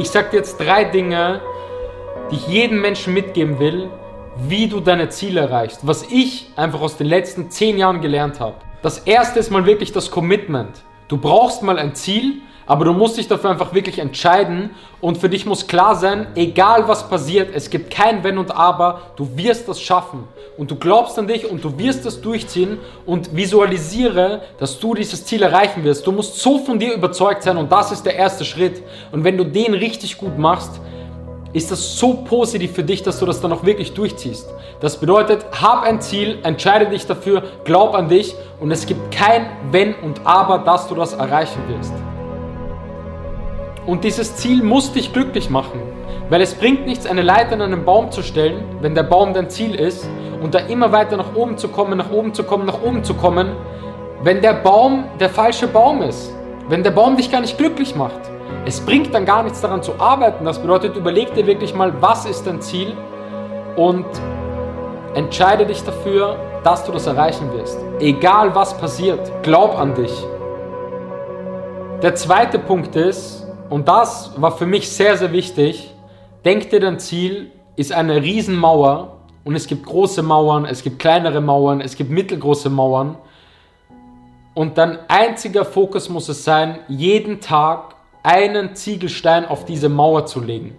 Ich 0.00 0.08
sag 0.08 0.30
dir 0.30 0.38
jetzt 0.38 0.58
drei 0.58 0.84
Dinge, 0.84 1.42
die 2.30 2.36
ich 2.36 2.48
jedem 2.48 2.80
Menschen 2.80 3.12
mitgeben 3.12 3.58
will, 3.58 3.90
wie 4.38 4.66
du 4.66 4.80
deine 4.80 5.10
Ziele 5.10 5.42
erreichst. 5.42 5.86
Was 5.86 6.04
ich 6.04 6.50
einfach 6.56 6.80
aus 6.80 6.96
den 6.96 7.06
letzten 7.06 7.50
zehn 7.50 7.76
Jahren 7.76 8.00
gelernt 8.00 8.40
habe. 8.40 8.54
Das 8.80 9.00
erste 9.00 9.38
ist 9.38 9.50
mal 9.50 9.66
wirklich 9.66 9.92
das 9.92 10.10
Commitment. 10.10 10.84
Du 11.10 11.16
brauchst 11.16 11.64
mal 11.64 11.76
ein 11.76 11.96
Ziel, 11.96 12.34
aber 12.66 12.84
du 12.84 12.92
musst 12.92 13.18
dich 13.18 13.26
dafür 13.26 13.50
einfach 13.50 13.74
wirklich 13.74 13.98
entscheiden 13.98 14.70
und 15.00 15.18
für 15.18 15.28
dich 15.28 15.44
muss 15.44 15.66
klar 15.66 15.96
sein, 15.96 16.28
egal 16.36 16.86
was 16.86 17.08
passiert, 17.08 17.50
es 17.52 17.68
gibt 17.68 17.90
kein 17.90 18.22
Wenn 18.22 18.38
und 18.38 18.52
Aber, 18.52 19.00
du 19.16 19.28
wirst 19.36 19.66
das 19.68 19.80
schaffen 19.80 20.28
und 20.56 20.70
du 20.70 20.76
glaubst 20.76 21.18
an 21.18 21.26
dich 21.26 21.50
und 21.50 21.64
du 21.64 21.76
wirst 21.78 22.06
das 22.06 22.20
durchziehen 22.20 22.78
und 23.06 23.34
visualisiere, 23.34 24.42
dass 24.60 24.78
du 24.78 24.94
dieses 24.94 25.24
Ziel 25.24 25.42
erreichen 25.42 25.82
wirst. 25.82 26.06
Du 26.06 26.12
musst 26.12 26.38
so 26.38 26.60
von 26.60 26.78
dir 26.78 26.94
überzeugt 26.94 27.42
sein 27.42 27.56
und 27.56 27.72
das 27.72 27.90
ist 27.90 28.06
der 28.06 28.14
erste 28.14 28.44
Schritt. 28.44 28.80
Und 29.10 29.24
wenn 29.24 29.36
du 29.36 29.42
den 29.42 29.74
richtig 29.74 30.16
gut 30.16 30.38
machst, 30.38 30.80
ist 31.52 31.70
das 31.70 31.98
so 31.98 32.14
positiv 32.14 32.72
für 32.72 32.84
dich, 32.84 33.02
dass 33.02 33.18
du 33.18 33.26
das 33.26 33.40
dann 33.40 33.52
auch 33.52 33.64
wirklich 33.64 33.92
durchziehst. 33.92 34.48
Das 34.80 34.98
bedeutet, 34.98 35.44
hab 35.60 35.82
ein 35.82 36.00
Ziel, 36.00 36.38
entscheide 36.44 36.86
dich 36.86 37.06
dafür, 37.06 37.42
glaub 37.64 37.94
an 37.94 38.08
dich 38.08 38.34
und 38.60 38.70
es 38.70 38.86
gibt 38.86 39.10
kein 39.10 39.46
Wenn 39.70 39.94
und 39.94 40.24
Aber, 40.24 40.58
dass 40.58 40.86
du 40.88 40.94
das 40.94 41.12
erreichen 41.12 41.60
wirst. 41.68 41.92
Und 43.86 44.04
dieses 44.04 44.36
Ziel 44.36 44.62
muss 44.62 44.92
dich 44.92 45.12
glücklich 45.12 45.50
machen, 45.50 45.80
weil 46.28 46.40
es 46.40 46.54
bringt 46.54 46.86
nichts, 46.86 47.06
eine 47.06 47.22
Leiter 47.22 47.54
an 47.54 47.62
einen 47.62 47.84
Baum 47.84 48.12
zu 48.12 48.22
stellen, 48.22 48.62
wenn 48.80 48.94
der 48.94 49.02
Baum 49.02 49.34
dein 49.34 49.50
Ziel 49.50 49.74
ist 49.74 50.08
und 50.40 50.54
da 50.54 50.60
immer 50.60 50.92
weiter 50.92 51.16
nach 51.16 51.34
oben 51.34 51.58
zu 51.58 51.68
kommen, 51.68 51.98
nach 51.98 52.12
oben 52.12 52.32
zu 52.32 52.44
kommen, 52.44 52.66
nach 52.66 52.80
oben 52.82 53.02
zu 53.02 53.14
kommen, 53.14 53.56
wenn 54.22 54.40
der 54.40 54.52
Baum 54.52 55.04
der 55.18 55.30
falsche 55.30 55.66
Baum 55.66 56.02
ist, 56.02 56.32
wenn 56.68 56.84
der 56.84 56.92
Baum 56.92 57.16
dich 57.16 57.32
gar 57.32 57.40
nicht 57.40 57.58
glücklich 57.58 57.96
macht. 57.96 58.20
Es 58.66 58.80
bringt 58.80 59.14
dann 59.14 59.24
gar 59.24 59.42
nichts 59.42 59.60
daran 59.60 59.82
zu 59.82 59.98
arbeiten. 59.98 60.44
Das 60.44 60.60
bedeutet, 60.60 60.96
überleg 60.96 61.34
dir 61.34 61.46
wirklich 61.46 61.74
mal, 61.74 61.92
was 62.00 62.26
ist 62.26 62.46
dein 62.46 62.60
Ziel 62.60 62.96
und 63.76 64.06
entscheide 65.14 65.66
dich 65.66 65.82
dafür, 65.82 66.36
dass 66.62 66.84
du 66.84 66.92
das 66.92 67.06
erreichen 67.06 67.52
wirst. 67.52 67.78
Egal 67.98 68.54
was 68.54 68.76
passiert, 68.76 69.30
glaub 69.42 69.78
an 69.78 69.94
dich. 69.94 70.12
Der 72.02 72.14
zweite 72.14 72.58
Punkt 72.58 72.96
ist, 72.96 73.46
und 73.68 73.88
das 73.88 74.32
war 74.40 74.52
für 74.52 74.66
mich 74.66 74.90
sehr, 74.90 75.16
sehr 75.16 75.32
wichtig, 75.32 75.94
denk 76.44 76.70
dir 76.70 76.80
dein 76.80 76.98
Ziel 76.98 77.52
ist 77.76 77.92
eine 77.92 78.22
Riesenmauer 78.22 79.16
und 79.44 79.54
es 79.54 79.66
gibt 79.66 79.86
große 79.86 80.22
Mauern, 80.22 80.64
es 80.64 80.82
gibt 80.82 80.98
kleinere 80.98 81.40
Mauern, 81.40 81.80
es 81.80 81.96
gibt 81.96 82.10
mittelgroße 82.10 82.68
Mauern. 82.68 83.16
Und 84.54 84.76
dein 84.76 84.98
einziger 85.08 85.64
Fokus 85.64 86.08
muss 86.08 86.28
es 86.28 86.44
sein, 86.44 86.80
jeden 86.88 87.40
Tag 87.40 87.94
einen 88.22 88.74
Ziegelstein 88.74 89.46
auf 89.46 89.64
diese 89.64 89.88
Mauer 89.88 90.26
zu 90.26 90.40
legen. 90.40 90.76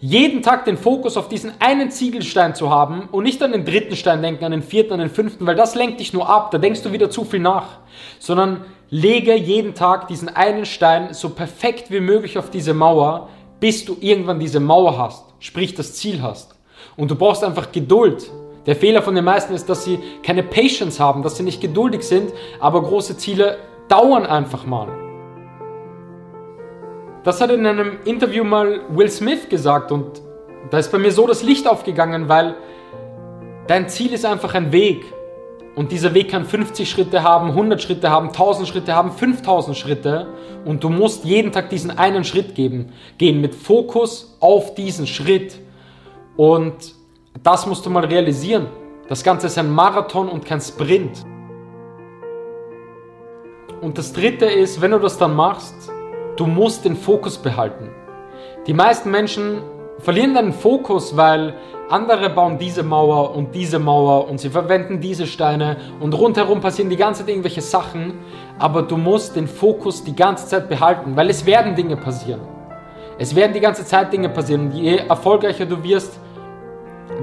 Jeden 0.00 0.42
Tag 0.42 0.64
den 0.64 0.76
Fokus 0.76 1.16
auf 1.16 1.28
diesen 1.28 1.52
einen 1.60 1.90
Ziegelstein 1.90 2.54
zu 2.54 2.70
haben 2.70 3.08
und 3.10 3.24
nicht 3.24 3.42
an 3.42 3.50
den 3.50 3.64
dritten 3.64 3.96
Stein 3.96 4.22
denken, 4.22 4.44
an 4.44 4.52
den 4.52 4.62
vierten, 4.62 4.92
an 4.92 5.00
den 5.00 5.10
fünften, 5.10 5.44
weil 5.44 5.56
das 5.56 5.74
lenkt 5.74 5.98
dich 5.98 6.12
nur 6.12 6.28
ab, 6.28 6.52
da 6.52 6.58
denkst 6.58 6.82
du 6.82 6.92
wieder 6.92 7.10
zu 7.10 7.24
viel 7.24 7.40
nach, 7.40 7.78
sondern 8.20 8.64
lege 8.90 9.34
jeden 9.34 9.74
Tag 9.74 10.06
diesen 10.06 10.28
einen 10.28 10.66
Stein 10.66 11.14
so 11.14 11.30
perfekt 11.30 11.90
wie 11.90 11.98
möglich 11.98 12.38
auf 12.38 12.50
diese 12.50 12.74
Mauer, 12.74 13.28
bis 13.58 13.84
du 13.84 13.96
irgendwann 14.00 14.38
diese 14.38 14.60
Mauer 14.60 14.96
hast, 14.96 15.24
sprich 15.40 15.74
das 15.74 15.94
Ziel 15.94 16.22
hast. 16.22 16.54
Und 16.96 17.10
du 17.10 17.16
brauchst 17.16 17.42
einfach 17.42 17.72
Geduld. 17.72 18.30
Der 18.66 18.76
Fehler 18.76 19.02
von 19.02 19.16
den 19.16 19.24
meisten 19.24 19.52
ist, 19.52 19.68
dass 19.68 19.84
sie 19.84 19.98
keine 20.22 20.44
Patience 20.44 21.00
haben, 21.00 21.24
dass 21.24 21.36
sie 21.36 21.42
nicht 21.42 21.60
geduldig 21.60 22.02
sind, 22.02 22.32
aber 22.60 22.82
große 22.82 23.16
Ziele 23.16 23.58
dauern 23.88 24.26
einfach 24.26 24.64
mal. 24.64 25.07
Das 27.24 27.40
hat 27.40 27.50
in 27.50 27.66
einem 27.66 27.98
Interview 28.04 28.44
mal 28.44 28.80
Will 28.90 29.10
Smith 29.10 29.48
gesagt 29.48 29.90
und 29.90 30.22
da 30.70 30.78
ist 30.78 30.92
bei 30.92 30.98
mir 30.98 31.10
so 31.10 31.26
das 31.26 31.42
Licht 31.42 31.66
aufgegangen, 31.66 32.28
weil 32.28 32.54
dein 33.66 33.88
Ziel 33.88 34.12
ist 34.12 34.24
einfach 34.24 34.54
ein 34.54 34.72
Weg. 34.72 35.04
Und 35.74 35.92
dieser 35.92 36.12
Weg 36.12 36.30
kann 36.30 36.44
50 36.44 36.90
Schritte 36.90 37.22
haben, 37.22 37.50
100 37.50 37.80
Schritte 37.80 38.10
haben, 38.10 38.28
1000 38.28 38.66
Schritte 38.66 38.94
haben, 38.94 39.12
5000 39.12 39.76
Schritte. 39.76 40.26
Und 40.64 40.82
du 40.82 40.88
musst 40.88 41.24
jeden 41.24 41.52
Tag 41.52 41.70
diesen 41.70 41.96
einen 41.96 42.24
Schritt 42.24 42.54
geben, 42.54 42.92
gehen 43.16 43.40
mit 43.40 43.54
Fokus 43.54 44.36
auf 44.40 44.74
diesen 44.74 45.06
Schritt. 45.06 45.56
Und 46.36 46.94
das 47.42 47.66
musst 47.66 47.86
du 47.86 47.90
mal 47.90 48.04
realisieren. 48.04 48.66
Das 49.08 49.22
Ganze 49.22 49.46
ist 49.46 49.56
ein 49.56 49.70
Marathon 49.70 50.28
und 50.28 50.44
kein 50.44 50.60
Sprint. 50.60 51.24
Und 53.80 53.96
das 53.96 54.12
Dritte 54.12 54.46
ist, 54.46 54.80
wenn 54.80 54.90
du 54.90 54.98
das 54.98 55.16
dann 55.16 55.36
machst, 55.36 55.90
Du 56.38 56.46
musst 56.46 56.84
den 56.84 56.94
Fokus 56.94 57.36
behalten. 57.36 57.90
Die 58.68 58.72
meisten 58.72 59.10
Menschen 59.10 59.60
verlieren 59.98 60.34
den 60.34 60.52
Fokus, 60.52 61.16
weil 61.16 61.52
andere 61.90 62.30
bauen 62.30 62.58
diese 62.58 62.84
Mauer 62.84 63.34
und 63.34 63.56
diese 63.56 63.80
Mauer 63.80 64.28
und 64.28 64.38
sie 64.38 64.48
verwenden 64.48 65.00
diese 65.00 65.26
Steine 65.26 65.78
und 65.98 66.14
rundherum 66.16 66.60
passieren 66.60 66.90
die 66.90 66.96
ganze 66.96 67.22
Zeit 67.22 67.30
irgendwelche 67.30 67.60
Sachen, 67.60 68.20
aber 68.56 68.82
du 68.82 68.96
musst 68.96 69.34
den 69.34 69.48
Fokus 69.48 70.04
die 70.04 70.14
ganze 70.14 70.46
Zeit 70.46 70.68
behalten, 70.68 71.16
weil 71.16 71.28
es 71.28 71.44
werden 71.44 71.74
Dinge 71.74 71.96
passieren. 71.96 72.42
Es 73.18 73.34
werden 73.34 73.52
die 73.52 73.60
ganze 73.60 73.84
Zeit 73.84 74.12
Dinge 74.12 74.28
passieren 74.28 74.66
und 74.66 74.74
je 74.74 74.98
erfolgreicher 74.98 75.66
du 75.66 75.82
wirst, 75.82 76.20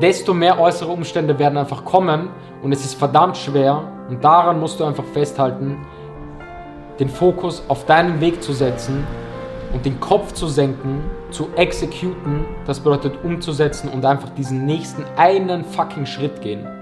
desto 0.00 0.32
mehr 0.32 0.60
äußere 0.60 0.92
Umstände 0.92 1.36
werden 1.36 1.58
einfach 1.58 1.84
kommen 1.84 2.28
und 2.62 2.70
es 2.70 2.84
ist 2.84 2.94
verdammt 2.94 3.36
schwer 3.36 3.82
und 4.08 4.22
daran 4.22 4.60
musst 4.60 4.78
du 4.78 4.84
einfach 4.84 5.02
festhalten, 5.12 5.84
den 7.00 7.08
Fokus 7.08 7.62
auf 7.68 7.86
deinen 7.86 8.20
Weg 8.20 8.42
zu 8.42 8.52
setzen 8.52 9.04
und 9.72 9.84
den 9.86 9.98
Kopf 9.98 10.32
zu 10.34 10.46
senken, 10.46 11.02
zu 11.30 11.48
exekuten, 11.56 12.44
das 12.66 12.80
bedeutet 12.80 13.24
umzusetzen 13.24 13.88
und 13.88 14.04
einfach 14.04 14.28
diesen 14.30 14.66
nächsten 14.66 15.04
einen 15.16 15.64
fucking 15.64 16.06
Schritt 16.06 16.40
gehen. 16.42 16.79